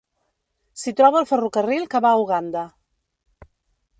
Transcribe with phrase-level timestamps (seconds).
[0.83, 2.65] S'hi troba el ferrocarril que va a Uganda.